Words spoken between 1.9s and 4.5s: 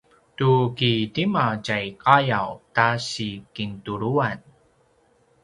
qayaw ta si kintuluqan?